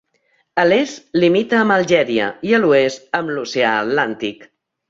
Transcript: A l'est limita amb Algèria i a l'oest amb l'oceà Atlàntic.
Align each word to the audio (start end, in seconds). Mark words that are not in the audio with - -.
A 0.63 0.63
l'est 0.69 1.19
limita 1.25 1.59
amb 1.59 1.75
Algèria 1.77 2.31
i 2.53 2.57
a 2.59 2.63
l'oest 2.65 3.07
amb 3.21 3.37
l'oceà 3.37 3.79
Atlàntic. 3.87 4.47